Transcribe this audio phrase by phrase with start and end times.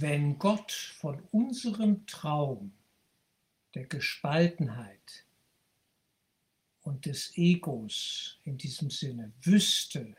[0.00, 2.72] wenn Gott von unserem Traum
[3.74, 5.26] der Gespaltenheit
[6.82, 10.16] und des Egos in diesem Sinne wüsste,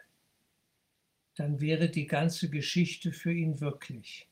[1.35, 4.27] dann wäre die ganze Geschichte für ihn wirklich.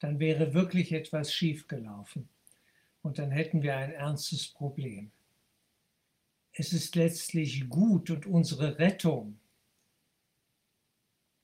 [0.00, 2.28] Dann wäre wirklich etwas schiefgelaufen
[3.02, 5.12] und dann hätten wir ein ernstes Problem.
[6.52, 9.38] Es ist letztlich gut und unsere Rettung,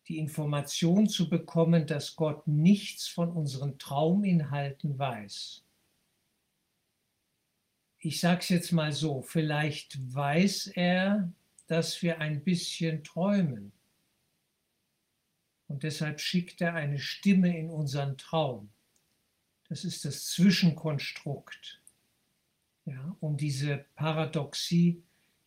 [0.08, 5.64] die Information zu bekommen, dass Gott nichts von unseren Trauminhalten weiß.
[7.98, 11.32] Ich sage es jetzt mal so, vielleicht weiß er,
[11.68, 13.72] dass wir ein bisschen träumen.
[15.68, 18.70] Und deshalb schickt er eine Stimme in unseren Traum.
[19.68, 21.80] Das ist das Zwischenkonstrukt,
[22.84, 25.02] ja, um diese Paradoxie,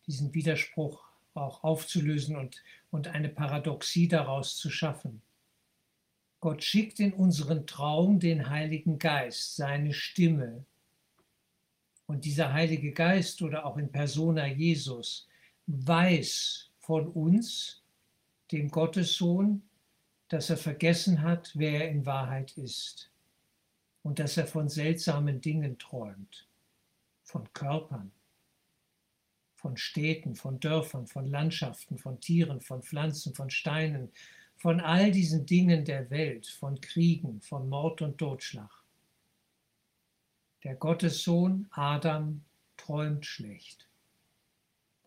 [0.06, 1.05] diesen Widerspruch
[1.36, 5.22] auch aufzulösen und, und eine Paradoxie daraus zu schaffen.
[6.40, 10.64] Gott schickt in unseren Traum den Heiligen Geist, seine Stimme.
[12.06, 15.26] Und dieser Heilige Geist oder auch in persona Jesus
[15.66, 17.82] weiß von uns,
[18.52, 19.62] dem Gottessohn,
[20.28, 23.10] dass er vergessen hat, wer er in Wahrheit ist
[24.02, 26.46] und dass er von seltsamen Dingen träumt,
[27.24, 28.12] von Körpern,
[29.66, 34.12] von Städten, von Dörfern, von Landschaften, von Tieren, von Pflanzen, von Steinen,
[34.54, 38.70] von all diesen Dingen der Welt, von Kriegen, von Mord und Totschlag.
[40.62, 42.44] Der Gottessohn Adam
[42.76, 43.88] träumt schlecht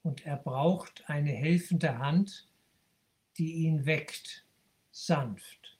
[0.03, 2.45] und er braucht eine helfende Hand,
[3.37, 4.45] die ihn weckt
[4.91, 5.77] sanft.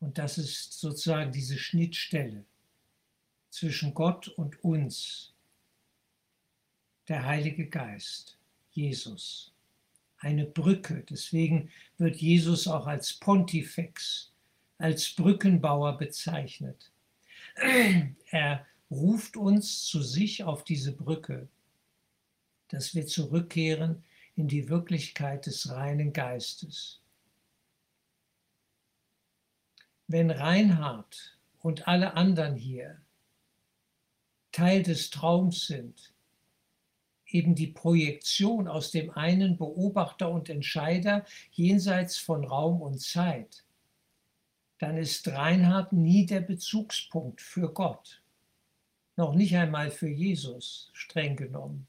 [0.00, 2.46] Und das ist sozusagen diese Schnittstelle
[3.50, 5.34] zwischen Gott und uns,
[7.12, 8.38] der Heilige Geist,
[8.72, 9.54] Jesus.
[10.18, 14.32] Eine Brücke, deswegen wird Jesus auch als Pontifex,
[14.78, 16.90] als Brückenbauer bezeichnet.
[18.30, 21.48] Er ruft uns zu sich auf diese Brücke,
[22.68, 24.02] dass wir zurückkehren
[24.34, 27.02] in die Wirklichkeit des reinen Geistes.
[30.12, 33.00] wenn Reinhard und alle anderen hier
[34.52, 36.11] Teil des Traums sind,
[37.32, 43.64] eben die Projektion aus dem einen Beobachter und Entscheider jenseits von Raum und Zeit,
[44.78, 48.22] dann ist Reinhard nie der Bezugspunkt für Gott,
[49.16, 51.86] noch nicht einmal für Jesus streng genommen.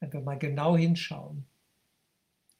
[0.00, 1.46] Wenn wir mal genau hinschauen.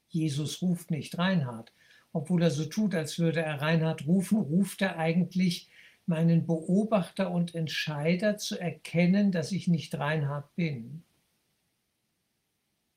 [0.09, 1.73] Jesus ruft nicht Reinhard,
[2.13, 5.69] obwohl er so tut, als würde er Reinhard rufen, ruft er eigentlich
[6.07, 11.03] meinen Beobachter und Entscheider zu erkennen, dass ich nicht Reinhard bin.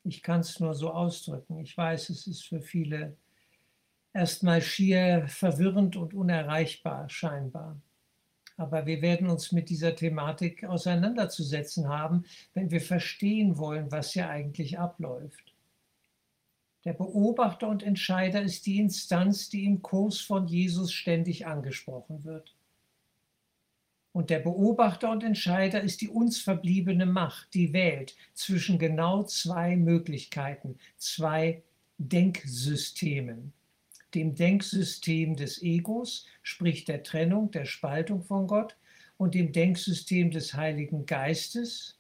[0.09, 1.59] Ich kann es nur so ausdrücken.
[1.59, 3.15] Ich weiß, es ist für viele
[4.11, 7.79] erstmal schier verwirrend und unerreichbar scheinbar.
[8.57, 12.25] Aber wir werden uns mit dieser Thematik auseinanderzusetzen haben,
[12.55, 15.53] wenn wir verstehen wollen, was hier eigentlich abläuft.
[16.85, 22.55] Der Beobachter und Entscheider ist die Instanz, die im Kurs von Jesus ständig angesprochen wird.
[24.19, 29.77] Und der Beobachter und Entscheider ist die uns verbliebene Macht, die wählt zwischen genau zwei
[29.77, 31.63] Möglichkeiten, zwei
[31.99, 33.53] Denksystemen.
[34.13, 38.75] Dem Denksystem des Egos, sprich der Trennung, der Spaltung von Gott,
[39.15, 41.97] und dem Denksystem des Heiligen Geistes,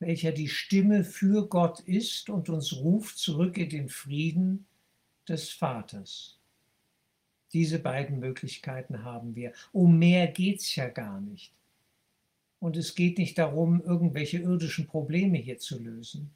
[0.00, 4.66] welcher die Stimme für Gott ist und uns ruft zurück in den Frieden
[5.28, 6.40] des Vaters.
[7.54, 9.52] Diese beiden Möglichkeiten haben wir.
[9.72, 11.52] Um mehr geht es ja gar nicht.
[12.58, 16.30] Und es geht nicht darum, irgendwelche irdischen Probleme hier zu lösen.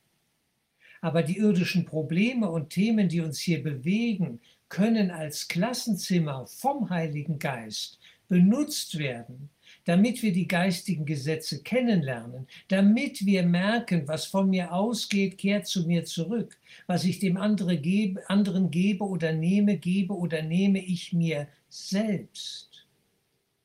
[1.00, 7.38] Aber die irdischen Probleme und Themen, die uns hier bewegen, können als Klassenzimmer vom Heiligen
[7.38, 9.50] Geist benutzt werden,
[9.88, 15.86] damit wir die geistigen Gesetze kennenlernen, damit wir merken, was von mir ausgeht, kehrt zu
[15.86, 16.58] mir zurück.
[16.86, 22.86] Was ich dem andere gebe, anderen gebe oder nehme, gebe oder nehme ich mir selbst.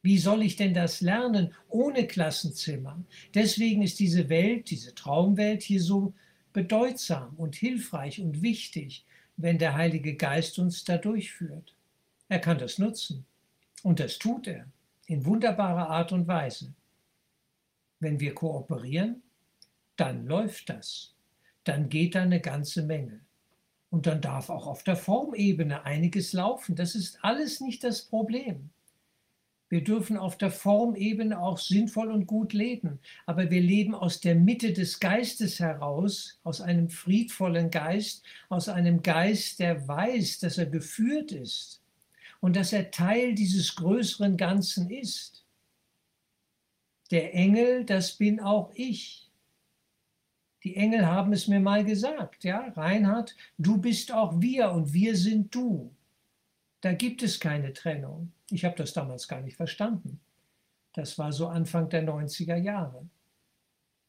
[0.02, 3.04] Wie soll ich denn das lernen ohne Klassenzimmer?
[3.34, 6.14] Deswegen ist diese Welt, diese Traumwelt hier so
[6.54, 9.04] bedeutsam und hilfreich und wichtig,
[9.36, 11.76] wenn der Heilige Geist uns da durchführt.
[12.30, 13.26] Er kann das nutzen
[13.82, 14.68] und das tut er
[15.14, 16.74] in wunderbarer Art und Weise.
[18.00, 19.22] Wenn wir kooperieren,
[19.96, 21.14] dann läuft das.
[21.64, 23.22] Dann geht da eine ganze Menge.
[23.92, 26.76] Und dann darf auch auf der Formebene einiges laufen.
[26.76, 28.72] Das ist alles nicht das Problem.
[29.70, 34.36] Wir dürfen auf der Formebene auch sinnvoll und gut leben, aber wir leben aus der
[34.36, 40.68] Mitte des Geistes heraus, aus einem friedvollen Geist, aus einem Geist, der weiß, dass er
[40.68, 41.83] geführt ist
[42.44, 45.46] und dass er Teil dieses größeren Ganzen ist.
[47.10, 49.32] Der Engel, das bin auch ich.
[50.66, 55.16] Die Engel haben es mir mal gesagt, ja, Reinhard, du bist auch wir und wir
[55.16, 55.96] sind du.
[56.82, 58.34] Da gibt es keine Trennung.
[58.52, 60.20] Ich habe das damals gar nicht verstanden.
[60.92, 63.08] Das war so Anfang der 90er Jahre.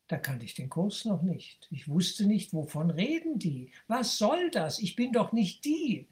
[0.09, 1.69] Da kannte ich den Kurs noch nicht.
[1.71, 3.71] Ich wusste nicht, wovon reden die?
[3.87, 4.81] Was soll das?
[4.81, 6.09] Ich bin doch nicht die.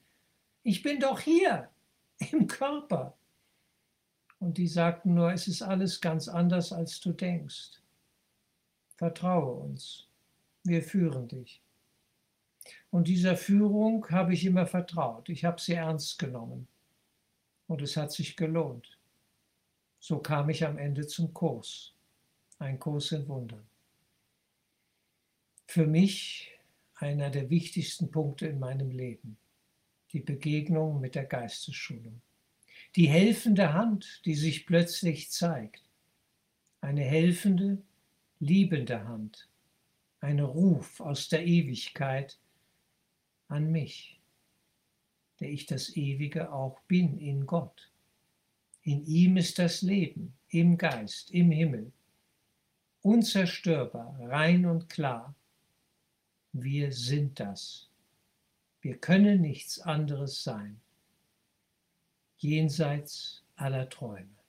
[0.62, 1.71] Ich bin doch hier
[2.32, 3.16] im Körper.
[4.38, 7.80] Und die sagten nur, es ist alles ganz anders, als du denkst.
[8.96, 10.08] Vertraue uns.
[10.64, 11.60] Wir führen dich.
[12.90, 15.28] Und dieser Führung habe ich immer vertraut.
[15.28, 16.68] Ich habe sie ernst genommen.
[17.66, 18.98] Und es hat sich gelohnt.
[19.98, 21.94] So kam ich am Ende zum Kurs.
[22.58, 23.66] Ein Kurs in Wundern
[25.72, 26.50] für mich
[26.96, 29.38] einer der wichtigsten Punkte in meinem Leben.
[30.12, 32.20] Die Begegnung mit der Geistesschulung.
[32.96, 35.82] Die helfende Hand, die sich plötzlich zeigt.
[36.80, 37.82] Eine helfende,
[38.38, 39.48] liebende Hand.
[40.20, 42.38] Ein Ruf aus der Ewigkeit
[43.48, 44.20] an mich,
[45.40, 47.90] der ich das Ewige auch bin in Gott.
[48.82, 51.92] In ihm ist das Leben, im Geist, im Himmel.
[53.00, 55.34] Unzerstörbar, rein und klar
[56.52, 57.88] wir sind das.
[58.82, 60.80] Wir können nichts anderes sein.
[62.36, 64.41] Jenseits aller Träume.